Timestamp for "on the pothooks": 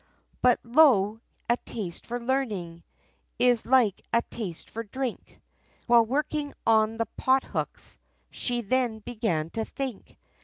6.65-7.99